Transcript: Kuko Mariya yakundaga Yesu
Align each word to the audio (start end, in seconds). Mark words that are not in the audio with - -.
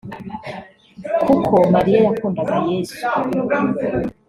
Kuko 1.23 1.55
Mariya 1.73 1.99
yakundaga 2.07 2.55
Yesu 2.69 2.99